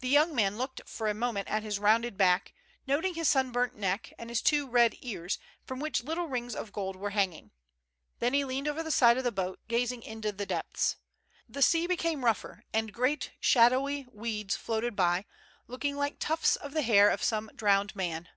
[0.00, 2.54] The young man looked for a moment at his rounded back,
[2.86, 6.96] noting his sunburnt neck and his two red ears, from which little rings of gold
[6.96, 7.50] were hanging.
[8.18, 10.96] Then he leaned over the side of the boat, gazing into the depths.
[11.50, 14.96] The sea became rougher, and great shadowy weeds MURDEROUS ATTEMPTS.
[14.96, 15.26] 137 floated by,
[15.70, 18.30] looking like tufts of the hair of some drowned man.